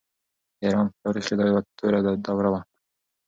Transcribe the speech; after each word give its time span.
د 0.57 0.61
ایران 0.65 0.85
په 0.91 0.97
تاریخ 1.03 1.23
کې 1.27 1.35
دا 1.39 1.45
یوه 1.49 1.61
توره 1.77 1.99
دوره 2.27 2.49
وه. 2.53 2.61